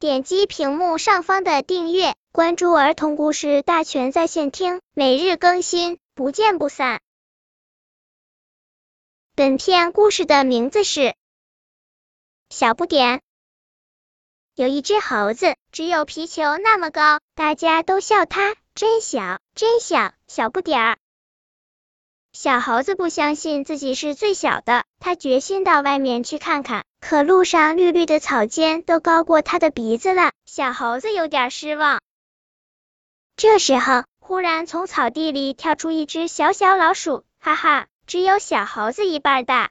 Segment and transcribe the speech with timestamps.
[0.00, 7.00] 点击屏幕上方的订阅，关注儿童故事大全在线听，每日更新，不见不散。
[9.34, 11.00] 本片故事的名字是
[12.48, 13.18] 《小不点》。
[14.54, 20.98] 有一只猴子，只有皮球那么高，大家都笑它真小，真小，小不点儿。
[22.32, 26.84] 小猴子不相信自己是最小的，他决心到外面去看看。
[27.00, 32.00] 可路上绿绿的草尖都高过他的鼻子了，小猴子有点失望。
[33.36, 39.70] 这时候，忽然从草地里跳出一只小小老鼠，哈哈，只有小猴子一半大。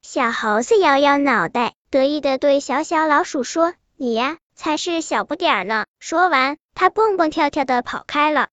[0.00, 8.48] 小猴子摇摇脑袋，得意的对小小老鼠说：“你呀，才是小不点儿呢。”说完，它蹦蹦跳跳的跑开了。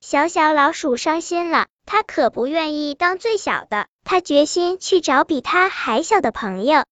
[0.00, 6.86] 小小老鼠伤心了，它可不愿意当最小的，他决心去找比他还小的朋友。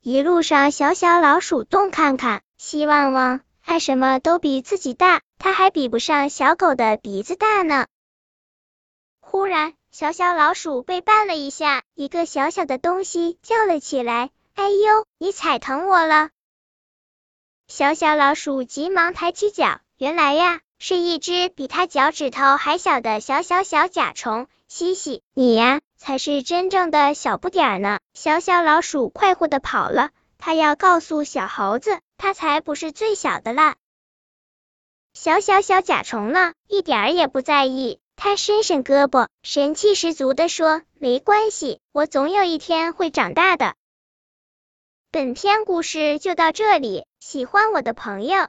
[0.00, 7.88] 一路上，小小老鼠东看看，西望望，爱什么都比自己大，它还比不上小狗的鼻子大呢。
[9.18, 16.30] 忽然，小小老鼠被绊了一下，一个小小的东西叫了起来：“哎呦，你踩疼我了！”
[17.66, 20.60] 小小老鼠急忙抬起脚，原来呀。
[20.82, 28.00] 是一只比它脚趾头还小的小小小甲虫，嘻嘻，你呀才是真正的小不点儿呢！
[28.14, 30.08] 小小老鼠快活的跑了，
[30.38, 33.76] 它要告诉小猴子，它才不是最小的啦。
[35.12, 43.74] 小小小甲虫呢，一点儿也不在意，它伸伸胳膊，神气十足的说：“没关系，我总有一天会长大的。”
[45.12, 48.48] 本篇故事就到这里，喜欢我的朋友。